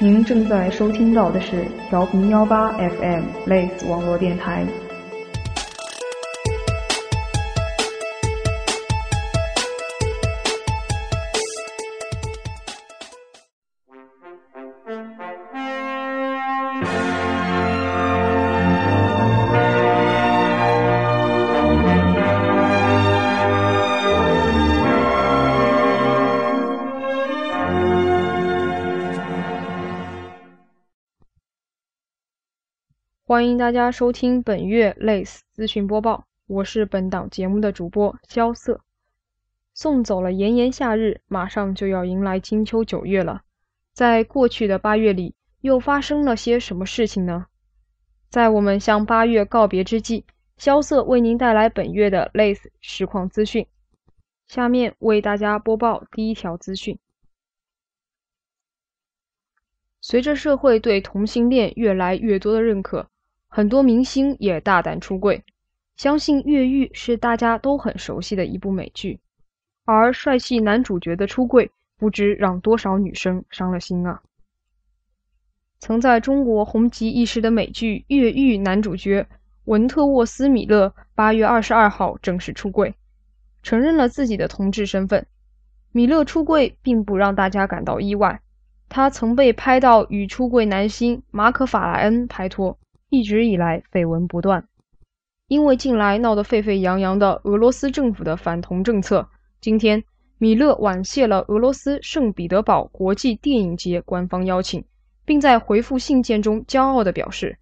[0.00, 4.64] 您正在收听到的是调频幺八 FM 类似网络电台。
[33.28, 38.80] 欢迎大家收听本月类似资讯播报，我是本档节目的主播萧瑟。
[39.74, 43.42] 送走了炎炎夏日，马上就要迎来金秋九月了。
[43.92, 47.48] 在过去的八月里，又发生了些什么事情呢？
[48.30, 50.24] 在我们向八月告别之际，
[50.56, 53.66] 萧瑟为您带来本月的类似实况资讯。
[54.46, 56.98] 下面为大家播报第一条资讯：
[60.00, 63.10] 随着社会对同性恋越来越多的认可。
[63.48, 65.42] 很多明星也大胆出柜，
[65.96, 69.18] 相信《越狱》是大家都很熟悉的一部美剧，
[69.84, 74.22] 而帅气男主角的出柜，不知让多少女生伤了心啊！
[75.80, 79.26] 曾在中国红极一时的美剧《越狱》男主角
[79.64, 82.94] 文特沃斯·米勒，八月二十二号正式出柜，
[83.62, 85.26] 承认了自己的同志身份。
[85.90, 88.42] 米勒出柜并不让大家感到意外，
[88.88, 92.78] 他曾被拍到与出柜男星马可·法莱恩拍拖。
[93.10, 94.68] 一直以来绯闻不断，
[95.46, 99.28] 因为近来闹得沸沸扬扬的俄罗斯政府的反同政策，
[99.60, 100.04] 今天
[100.36, 104.84] 米勒婉谢了俄罗斯圣彼得堡国际电影节官方邀请，
[105.24, 107.58] 并在回复信件中骄傲地表示：“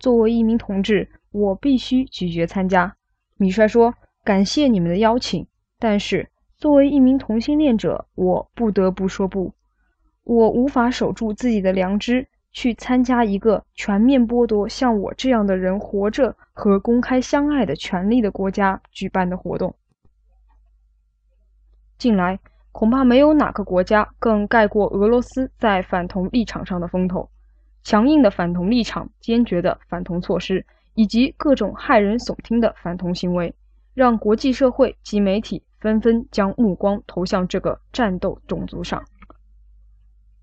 [0.00, 2.96] 作为一名同志，我必须拒绝参加。”
[3.36, 5.46] 米帅说：“感谢你们的邀请，
[5.78, 9.52] 但是作为一名同性恋者，我不得不说不，
[10.24, 12.26] 我无法守住自己的良知。”
[12.56, 19.74] 去参加一个全面剥夺像我这样的人活着和公开相爱的权利的国家举办的活动。
[21.98, 22.40] 近来，
[22.72, 27.28] 恐怕没有哪个国家更盖过俄罗斯在反同立场上的风头。
[27.84, 33.54] 强硬的反同立场、坚决的反同措施，以及各种骇人耸听的反同行为，
[33.92, 39.04] 让国际社会及媒体纷纷将目光投向这个战斗种族上。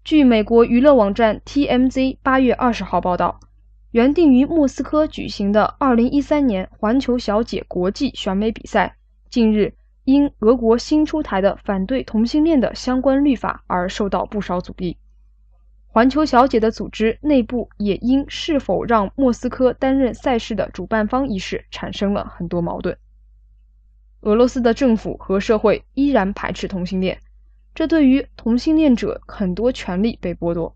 [0.03, 3.39] 据美国娱乐网站 TMZ 八月二十号报道，
[3.91, 8.97] 原定于莫斯科举行的二零一三年环球小姐国际选美比赛，
[9.29, 14.97] 近日因俄国新出台的反对同性恋的相关律法而受到不少阻力。
[15.87, 22.97] 环球小姐的组织内部也因是否让莫斯科担任赛事的主办方一事产生了很多矛盾。
[24.19, 27.19] 俄罗斯的政府和社会依然排斥同性恋。
[27.73, 30.75] 这对于同性恋者很多权利被剥夺，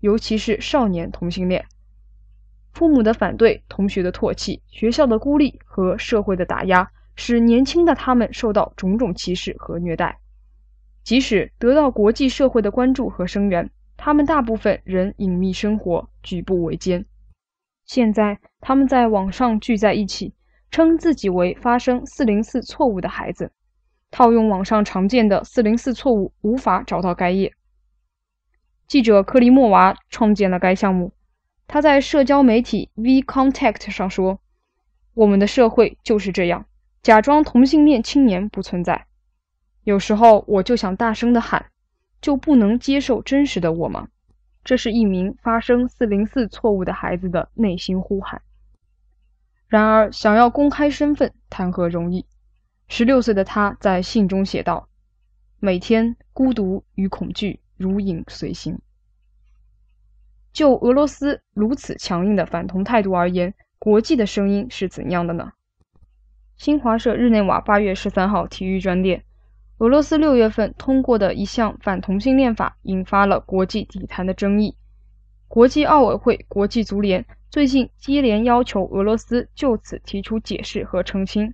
[0.00, 1.64] 尤其是少年同性恋。
[2.72, 10.18] 父母的反对、同学的唾弃、学校的孤立和社会的打压，使年轻的他们受到种种歧视和虐待。
[11.02, 17.04] 即使得到国际社会的关注和声援，他们大部分仍隐秘生活，举步维艰。
[17.86, 20.34] 现在，他们在网上聚在一起，
[20.70, 23.50] 称自己为发生四零四错误的孩子。
[24.10, 27.54] 套用网上常见的四零四错误，无法找到该页。
[28.86, 31.12] 记者克里莫娃创建了该项目。
[31.68, 34.40] 他在社交媒体 VContact 上说
[35.14, 36.66] ：“我们的社会就是这样，
[37.02, 39.06] 假装同性恋青年不存在。
[39.82, 41.66] 有时候我就想大声的喊：
[42.20, 44.08] 就不能接受真实的我吗？”
[44.62, 48.42] 这是一名发生四零四错误的孩子的内心呼喊。
[49.68, 52.26] 然而，想要公开身份，谈何容易？
[52.88, 54.88] 十六岁的他在信中写道
[55.58, 58.78] ：“每天孤独与恐惧如影随形。”
[60.52, 65.52] 就俄罗斯如此强硬的反同态度而言，国际的声音是怎样的呢？
[66.56, 69.24] 新华社日内瓦八月十三号体育专列：
[69.76, 74.76] 俄罗斯六月份通过的一项反同性恋法引发了国际体坛的争议。
[75.48, 81.52] 国际奥委会、国际足联最近接连要求俄罗斯就此提出解释和澄清。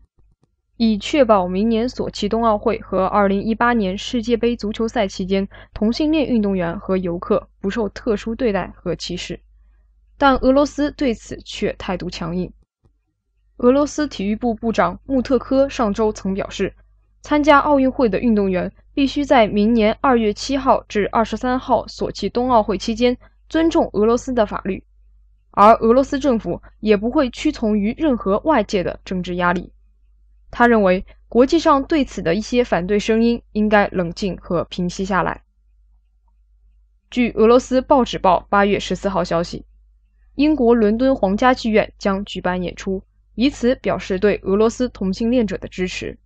[0.85, 9.39] 以确保明年索契冬奥会和2018年世界杯足球赛期间，同性恋运动员和游客不受特殊对待和歧视，
[10.19, 12.53] 但俄罗斯对此却态度强硬。
[13.59, 16.75] 俄罗斯体育部部长穆特科上周曾表示，
[17.21, 23.17] 参加奥运会的运动员必须在明年2月7号至23号索契冬奥会期间
[23.49, 24.83] 尊重俄罗斯的法律，
[25.53, 29.73] 而俄罗斯政府也不会屈从于任何外界的政治压力。
[30.53, 35.43] 他认为，国际上对此的一些反对声音应该冷静和平息下来。
[37.11, 39.65] 据俄罗斯报纸报八月十四号消息，
[40.35, 43.03] 英国伦敦皇家剧院将举办演出，
[43.35, 46.19] 以此表示对俄罗斯同性恋者的支持。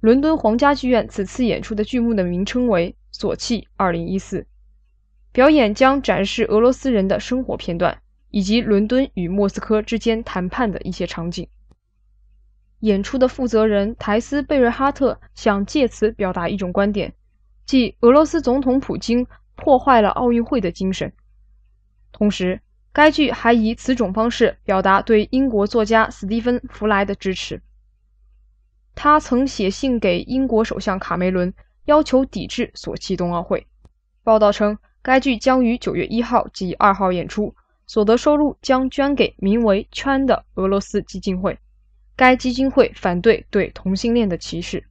[0.00, 4.40] 伦敦皇家剧院此次演出的剧目的名称为《索契二零一四》，
[5.32, 11.48] 表演将展示俄罗斯人的生活片段，以及伦敦与莫斯科之间谈判的一些场景。
[12.82, 17.14] 演出的负责人台斯贝瑞哈特想借此表达一种观点，
[17.64, 19.24] 即俄罗斯总统普京
[19.54, 21.12] 破坏了奥运会的精神。
[22.10, 22.60] 同时，
[22.92, 27.62] 该剧还以此种方式表达对英国作家斯蒂芬·弗莱的支持。
[28.96, 33.64] 他曾写信给英国首相卡梅伦，要求抵制索契冬奥会。
[34.24, 37.54] 报道称，该剧将于九月一号及二号演出，
[37.86, 41.56] 所得收入将捐给名为“圈”的俄罗斯基金会。
[42.22, 44.84] 该基金会反对对同性恋的歧视。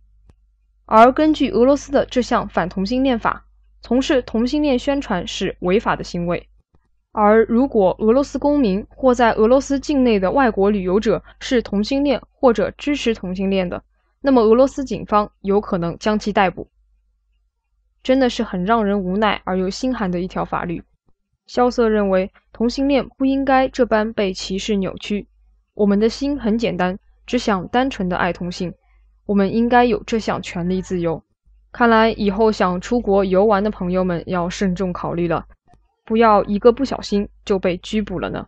[0.86, 3.46] 而根据俄罗斯的这项反同性恋法，
[3.80, 6.50] 从事同性恋宣传是违法的行为。
[7.14, 13.82] 而如果俄罗斯公民或在俄罗斯境内的外国旅游者是同性恋或者支持同性恋的，
[14.20, 16.68] 那么，俄罗斯警方有可能将其逮捕。
[18.04, 20.84] 真的是很让人无奈而又心寒的一条法律。
[21.48, 25.28] 萧瑟认为，同性恋不应该这般被歧视扭曲。
[25.74, 28.74] 我们的心很简单，只想单纯的爱同性。
[29.26, 31.24] 我们应该有这项权利自由。
[31.72, 35.46] 看来以后想出国游玩的朋友们要慎重考虑了，
[36.04, 38.48] 不要一个不小心就被拘捕了呢。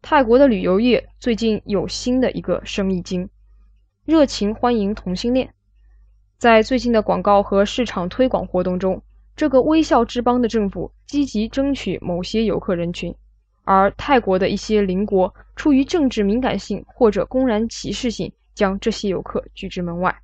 [0.00, 3.28] 泰国的旅游业最近有新的一个生意经。
[4.04, 5.54] 热情欢迎同性恋，
[6.36, 9.00] 在最近的广告和市场推广活动中，
[9.36, 13.14] 这个微笑之邦的政府积极争取某些游客人群，
[13.64, 20.14] 而泰国的一些邻国出于政治敏感性或者公然歧视性，将这些游客拒之门外。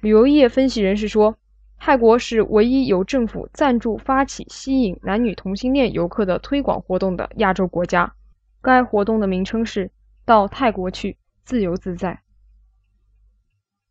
[0.00, 1.36] 旅游业分析人士说，
[1.78, 8.14] 泰国是唯一由政府赞助发起吸引男女同性恋游客的推广活动的亚洲国家。
[8.62, 9.90] 该活动的名称是
[10.24, 11.16] “到泰国去”。
[11.44, 12.22] 自由自在，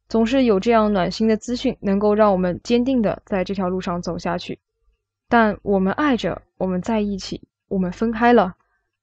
[0.10, 4.60] 总是有这样暖心的资讯，能够让我们坚定的在这条路上走下去。
[5.30, 8.54] 但我们爱着，我们在一起，我们分开了，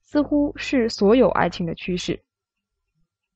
[0.01, 2.23] 似乎是所有爱情的趋势。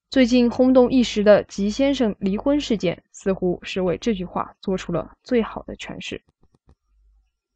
[0.09, 6.23] 最近轰动一时的吉先生离婚事件，似乎是为这句话做出了最好的诠释。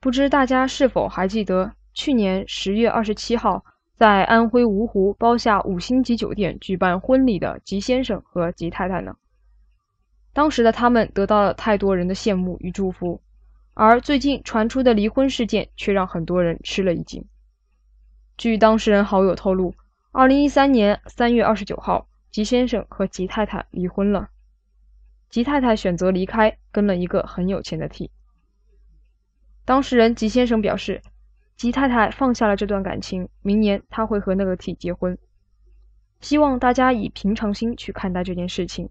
[0.01, 3.65] 不知大家是否还记得，去年十月二十七号。
[3.95, 9.17] 在安徽芜湖包下五星级酒店举办婚礼的吉先生和吉太太呢？
[10.33, 13.21] 当时的他们得到了太多人的羡慕与祝福，
[13.75, 17.25] 而最近传出的离婚事件却让很多人吃了一惊。
[18.38, 19.75] 据当事人好友透露，
[20.12, 24.31] 二零一三年三月二十九号，吉先生和吉太太离婚了。
[25.29, 28.12] 吉太太选择离开，跟了一个很有钱的 T。
[29.64, 31.02] 当事人吉先生表示。
[31.56, 35.19] 吉太太放下了这段感情，明年他会和那个 T 结婚。
[36.20, 38.91] 希望大家以平常心去看待这件事情。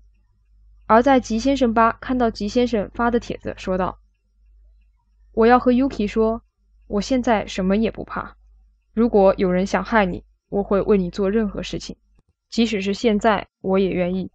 [0.86, 4.00] 而在吉先生吧看到吉先生发的帖子，说道
[5.32, 6.42] ：“我要和 Yuki 说，
[6.88, 8.36] 我现在什么也不怕。
[8.98, 11.96] 如果有人想害你，我会为你做任何事情，
[12.50, 14.32] 即使是现在，我也愿意。”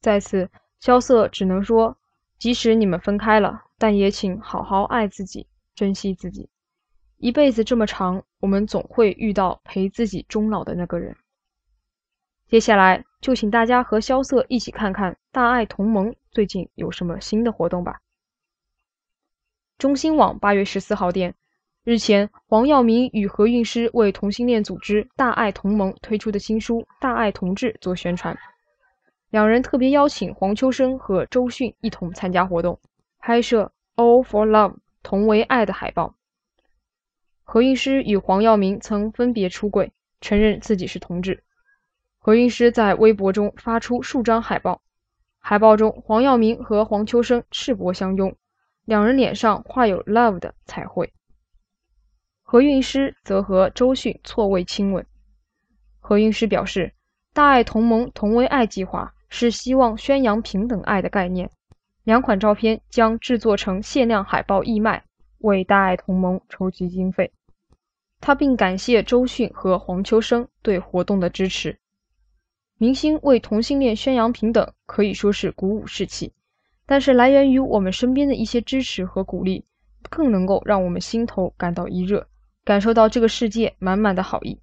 [0.00, 0.48] 在此，
[0.80, 1.94] 萧瑟只能说，
[2.38, 6.48] 即使你们分开了，但也请好好爱自己，珍惜自己。
[7.18, 11.14] 一辈子这么长，我们总会遇到陪自己终老的那个人。
[12.48, 18.00] 接下来就请大家和萧瑟一起看看大爱同盟最近有什么新的活动吧。
[19.76, 21.34] 中新网八月十四号电，
[21.86, 28.36] 日前黄耀明与何韵诗为同性恋组织大爱同盟推出的新书《大爱同志》做宣传，
[29.30, 32.76] 两人特别邀请黄秋生和周迅一同参加活动，
[33.20, 34.74] 拍摄 “All for Love”
[35.04, 36.16] 同为爱的海报。
[37.44, 41.44] 何韵诗与黄耀明曾分别出柜，承认自己是同志。
[42.18, 44.82] 何韵诗在微博中发出数张海报，
[45.38, 48.34] 海报中黄耀明和黄秋生赤膊相拥，
[48.86, 51.12] 两人脸上画有 love 的彩绘。
[52.56, 55.04] 何韵诗则和周迅错位亲吻。
[56.00, 56.90] 何韵诗表示，
[57.34, 61.50] 大爱同盟同为爱计划是希望宣扬平等爱的概念，
[62.04, 65.04] 两款照片将制作成限量海报义卖。
[65.40, 67.30] 为大爱同盟筹集经费，
[68.22, 71.78] 他并感谢周迅和黄秋生对活动的支持。
[72.78, 76.32] 明星为同性恋宣扬平等，可以说是鼓舞士气，
[76.86, 79.66] 但是来源于我们身边的一些支持和鼓励，
[80.08, 82.26] 更能够让我们心头感到一热，
[82.66, 84.60] 感受到这个世界满满的好意。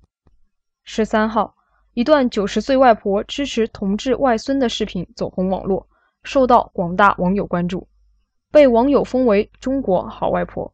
[0.83, 1.55] 十三号，
[1.93, 5.87] 一段九十岁外婆支持同志外孙的视频走红网络，
[6.21, 7.87] 受到广大网友关注。
[8.51, 10.73] 被网友封为“中国好外婆”，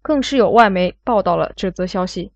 [0.00, 2.30] 更是有外媒报道了这则消息。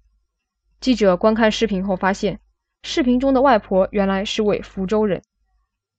[0.81, 2.41] 记者观看视频后发现，
[2.83, 5.23] 视频中的外婆原来是位福州人。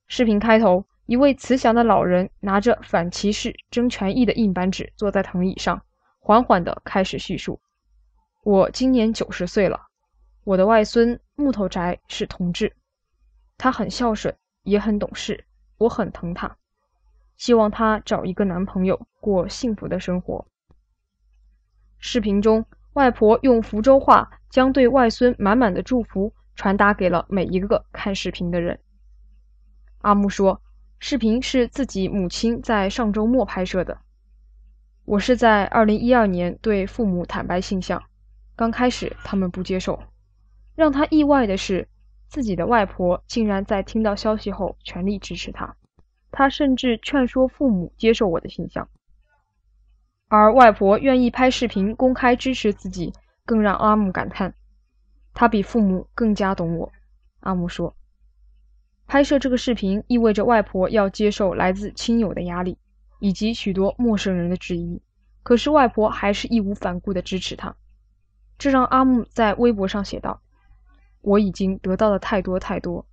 [0.07, 5.81] 视频开头，一位慈祥的老人拿着反歧视、争权益的硬板纸，坐在藤椅上，
[6.19, 7.59] 缓缓地开始叙述
[8.45, 9.87] ：“我今年九十岁了，
[10.43, 12.71] 我的外孙木头宅是同志，
[13.57, 15.43] 他很孝顺，也很懂事，
[15.79, 16.55] 我很疼他。”
[17.37, 20.45] 希望他找一个男朋友，过幸福的生活。
[21.97, 28.79] 视频中，外婆用福州话将对外孙满满的祝福传达给了每一个看视频的人。
[30.01, 30.61] 阿木说
[31.01, 33.97] ：“视频是自己母亲在上周末拍摄的。
[35.03, 38.03] 我是在2012年对父母坦白性向，
[38.55, 39.99] 刚开始他们不接受。
[40.75, 41.87] 让他意外的是，
[42.27, 45.75] 自己的外婆竟然在听到消息后全力支持他。”
[46.37, 48.89] 他甚至劝说父母接受我的形象，
[50.27, 53.13] 而外婆愿意拍视频公开支持自己，
[53.45, 54.53] 更让阿木感叹，
[55.33, 56.91] 他比父母更加懂我。
[57.39, 57.95] 阿木说，
[59.07, 62.77] 拍摄这个视频意味着外婆要接受来自亲友的压力，
[63.19, 65.01] 以及许多陌生人的质疑，
[65.41, 67.73] 可是外婆还是义无反顾地支持他，
[68.57, 70.41] 这让阿木在微博上写道
[71.21, 73.05] ：“我已经得到了太多太多，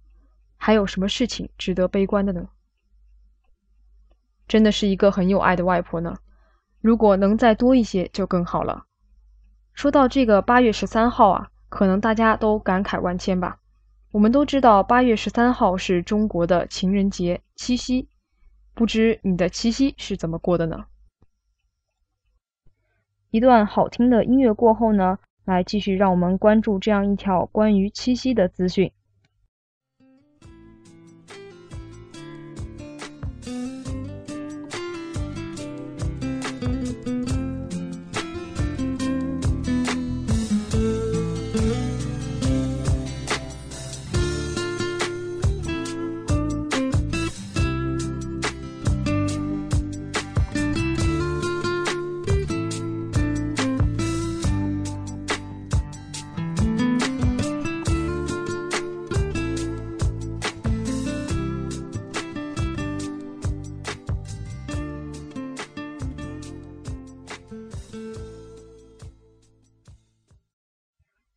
[0.56, 2.48] 还有什么事情值得悲观的呢？”
[4.48, 6.18] 真的是一个很有爱的外婆呢，
[6.80, 8.86] 如果能再多一些就更好了。
[9.72, 13.58] 说到这个八月十三号啊，可能大家都感慨万千吧。
[14.10, 18.08] 我们都知道八月十三号是中国的情人节七夕，
[18.74, 20.84] 不知你的七夕是怎么过的呢？
[23.30, 25.18] 一段好听的音乐过后呢，
[25.52, 28.90] 来继续让我们关注这样一条关于七夕的资讯。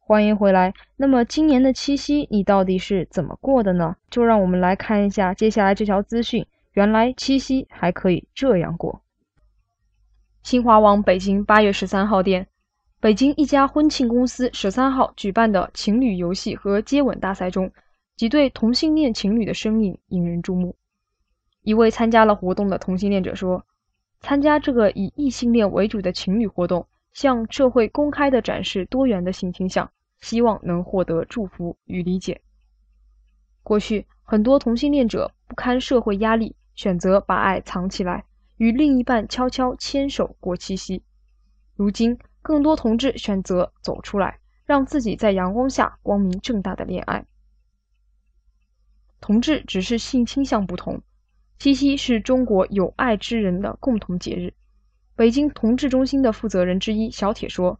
[0.07, 0.71] 欢迎回来。
[0.97, 3.95] 那么今年的七夕你到底是怎么过的呢？
[4.12, 6.45] 就让我们来看一下接下来这条资讯。
[6.74, 9.01] 原来七夕还可以这样过。
[10.43, 12.45] 新华网北京八月十三号电，
[13.00, 17.71] 北京一家婚庆公司十三号举办的情侣游戏和接吻大赛中，
[18.15, 20.75] 几对同性恋情侣的身影引人注目。
[21.63, 23.65] 一位参加了活动的同性恋者说
[24.21, 26.85] ：“参加这个以异性恋为主的情侣活动。”
[27.15, 32.41] 向社会公开的展示多元的性倾向，希望能获得祝福与理解。
[33.63, 38.25] 过去，很多同性恋者不堪社会压力，选择把爱藏起来，
[38.57, 41.03] 与另一半悄悄牵手过七夕。
[41.77, 47.25] 如今，更多同志选择走出来，让自己在阳光下光明正大的恋爱。
[49.22, 51.01] 同志只是性倾向不同，
[51.57, 54.53] 七夕是中国有爱之人的共同节日。
[55.15, 57.79] 北京同志中心的负责人之一小铁说：“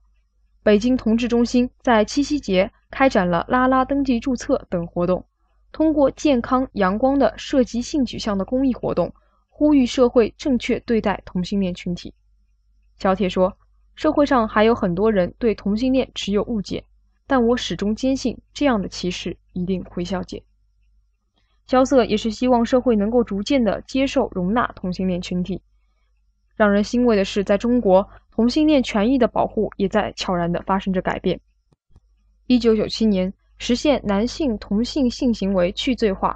[0.63, 5.25] 北京同志中心在七夕节开展了拉拉登记注册等活动，
[5.74, 9.13] 通过健康阳光的涉及性取向的公益活动，
[9.50, 12.13] 呼吁社会正确对待同性恋群体。”
[12.98, 13.58] 小铁说
[13.96, 16.86] ：“社会上还有很多人对同性恋持有误解，
[17.27, 20.42] 但我始终坚信这样的歧视一定会消解。”
[21.68, 25.62] 萧瑟也是希望社会能够逐渐的接受容纳同性恋群体。
[26.56, 31.40] 让人欣慰的是，在中国，同性恋权益的保护也在悄然地发生着改变。
[32.48, 36.30] 一九九七年，实现男性同性性行为去罪化；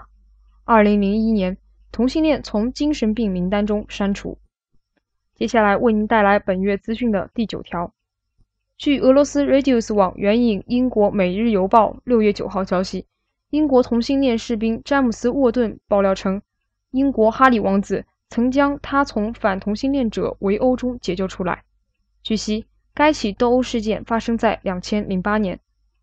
[0.65, 1.57] 二零零一年，
[1.91, 4.37] 同性恋从精神病名单中删除。
[5.35, 7.93] 接下来为您带来本月资讯的第九条。
[8.77, 13.05] 据俄罗斯 Radius 网援引英国《每日邮报》六月九号消息，
[13.51, 16.41] 英国同性恋士兵詹姆斯·沃顿爆料称，
[16.91, 18.05] 英国哈里王子。
[18.29, 21.63] 曾将他从反同性恋者围殴中解救出来。
[22.21, 25.59] 据悉，该起斗殴事件发生在2008年，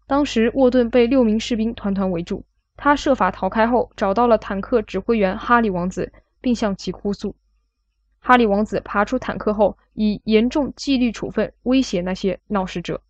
[0.06, 2.44] 当时沃顿被六名士兵团团围住，
[2.76, 7.36] 他设法逃开后，找到了坦克指挥员哈里王子，并向其哭诉。
[8.18, 13.00] 哈里王子爬出坦克后，以严重纪律处分威胁那些闹事者。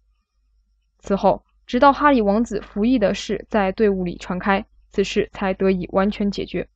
[0.99, 6.69] 此后，直到哈里王子服役的事在队伍里传开，此事才得以完全解决。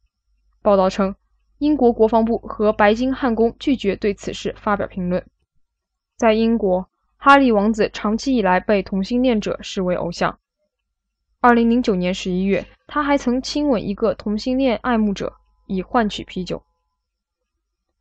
[0.63, 1.15] 报道称。
[1.61, 5.23] 英国国防部和白金汉宫拒绝对此事发表评论。
[6.17, 6.89] 在英国，
[7.19, 10.39] 哈利王子长期以来被同性恋者视为偶像。
[11.43, 15.35] 2009年11月，他还曾亲吻一个同性恋爱慕者，
[15.67, 16.63] 以换取啤酒。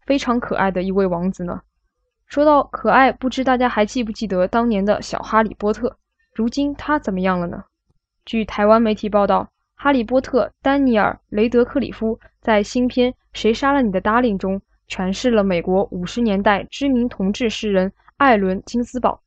[0.05, 1.61] 非常可爱的一位王子呢。
[2.27, 5.97] 说到可爱，不知大家还记不记得当年的小哈利波特？
[6.33, 7.65] 如今他怎么样了呢？
[8.23, 9.49] 据台湾媒体报道。
[9.81, 19.21] 哈利波特丹尼尔·雷德克里夫在新片《谁杀了你的 Darling》中诠释了美国五十年代知名同志诗人艾伦·金斯堡。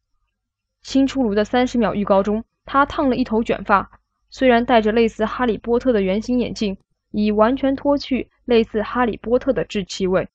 [0.83, 3.91] 新出炉的三十秒预告中，他烫了一头卷发，
[4.29, 6.77] 虽然戴着类似哈利波特的圆形眼镜，
[7.13, 10.29] 已完全脱去类似哈利波特的稚气味，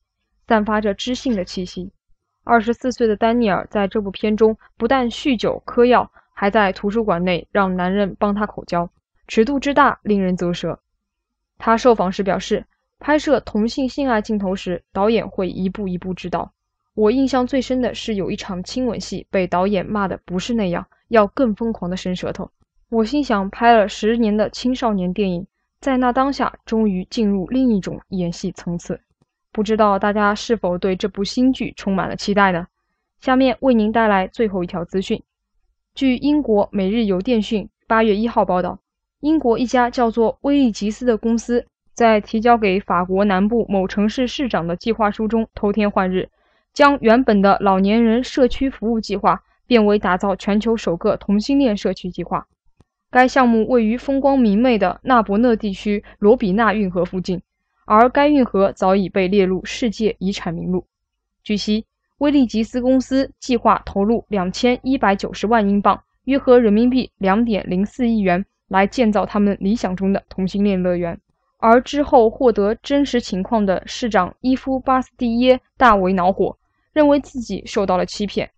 [0.48, 1.92] 散发着知性的气息。
[2.44, 8.90] 二十四岁的丹尼尔在这部片中不但酗酒嗑药，还在图书馆内让男人帮他口交。
[9.28, 10.80] 尺度之大，令人啧舌。
[11.58, 12.66] 他受访时表示，
[12.98, 16.54] 拍摄同性性爱镜头时，导演会一步一步指导。
[16.94, 22.50] 我印象最深的是有一场亲吻戏，被导演骂的不是那样，要更疯狂的伸舌头。
[22.90, 25.46] 我心想，拍了十年的青少年电影，
[25.82, 29.02] 在那当下终于进入另一种演戏层次。
[29.52, 32.68] 不知道大家是否对这部新剧充满了期待呢？
[33.20, 35.22] 下面为您带来最后一条资讯。
[35.94, 38.80] 据英国《每日邮电讯》八月一号报道。
[39.22, 46.30] 英国一家叫做威利吉斯的公司在提交给法国南部某城市市长的计划书中偷天换日，
[46.72, 52.46] 将原本的老年人社区服务计划变为打造全球首个同性恋社区计划。
[53.10, 57.42] 该项目位于风光明媚的纳伯讷地区罗比纳运河附近，
[57.86, 60.86] 而该运河早已被列入世界遗产名录。
[61.42, 61.86] 据悉，
[62.20, 68.46] 威利吉斯公司计划投入两千一百九十万英镑，约合人民币两点零四亿元。
[68.68, 71.20] 来建造他们理想中的同性恋乐园，
[71.58, 76.58] 而之后获得真实情况的市长伊夫巴斯蒂耶大为恼火，
[76.94, 78.50] 认为自己受到了欺骗。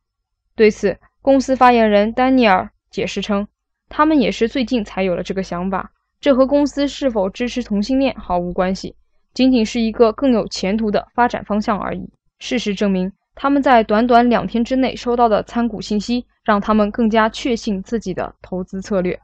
[0.55, 3.47] 对此，公司发言人丹尼尔解释称，
[3.87, 8.95] 他们也是最近才有了这个想法，这和公司是否支持同性恋毫无关系，
[9.33, 12.09] 仅仅是一个更有前途的发展方向而已。
[12.39, 19.19] 事实证明，他们在短短两天之内收到的参股信息，让他们更加确信自己的投资策略。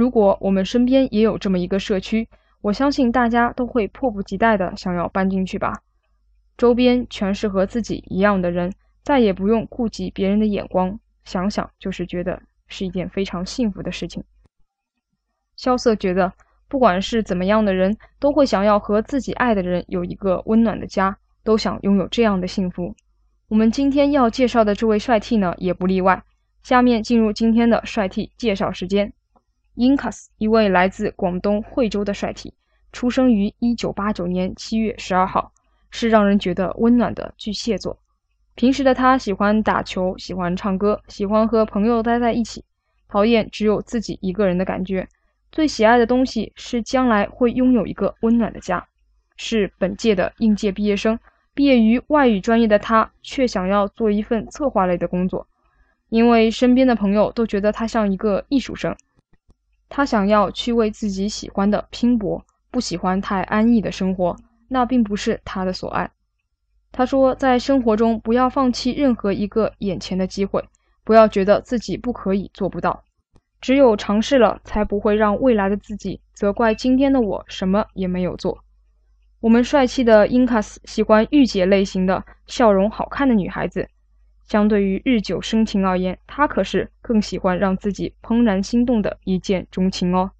[0.00, 2.26] 如果我们身边也有这么一个社区，
[2.62, 5.82] 我相信大家都会迫不及待的想要搬进去吧。
[6.56, 14.24] 周边全是和自己一样的人，再也不用顾及别人的眼光，想想就是觉得是一件非常幸福的事情。
[15.54, 16.32] 萧瑟觉得，
[16.66, 22.94] 不管是怎么样的人，都会想要和自己爱的人有一个温暖的家，都想拥有这样的幸福。
[23.48, 26.22] 我们今天要介绍的这位帅 T 呢，也不例外。
[26.62, 29.12] 下面进入今天的帅 T 介绍时间。
[29.76, 32.52] Incas，一位来自广东惠州的帅 T，
[32.92, 35.52] 出生于1989年7月12号，
[35.90, 37.98] 是让人觉得温暖的巨蟹座。
[38.54, 42.64] 平时的他喜欢打球，喜欢唱歌，喜欢和朋友待在一起，
[43.08, 45.08] 讨厌只有自己一个人的感觉。
[45.50, 48.86] 最喜爱的东西是将来会拥有一个温暖的家。
[49.36, 51.18] 是本届的应届毕业生，
[51.54, 55.46] 毕业于外语专业的他，却想要做一份策划类的工作，
[56.10, 58.94] 因为身边的朋友都觉得他像一个艺术生。
[59.90, 64.36] 他想要去为自己喜欢的拼搏，不喜欢太安逸的生活，
[64.68, 66.10] 那并不是他的所爱。
[66.92, 70.64] 他说，在生活中不要放弃任何一个眼前的机会，
[71.04, 73.02] 不要觉得自己不可以做不到，
[73.60, 78.58] 只有尝试了，才不会让未来的自己责怪今天的我什么也没有做。
[79.40, 83.88] 我们帅气的英卡斯喜欢御姐类型的笑容好看的女孩子。
[84.50, 90.32] 相对于日久生情而言，他可是更喜欢让自己怦然心动的一见钟情哦。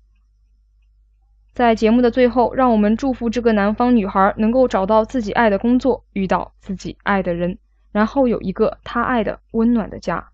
[1.52, 7.56] 在节目的最后，让我们祝福这个南方女孩能够找到自己爱的工作，遇到自己爱的人，
[7.92, 10.29] 然后有一个她爱的温暖的家。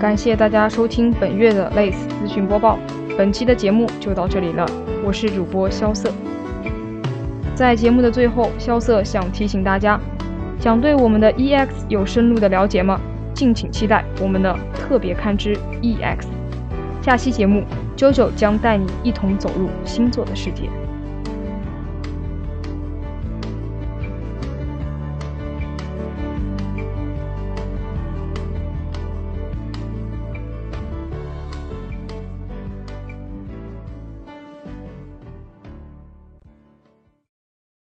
[0.00, 2.78] 感谢大家收听本月的类似资讯播报，
[3.18, 4.64] 本期的节目就到这里了。
[5.04, 6.10] 我是主播萧瑟。
[7.54, 10.00] 在节目的最后，萧瑟想提醒大家，
[10.58, 12.98] 想对我们的 EX 有深入的了解吗？
[13.34, 16.24] 敬请期待我们的特别刊之 EX。
[17.02, 17.62] 下期节目，
[17.94, 20.62] 啾啾将带你一同走入星座的世界。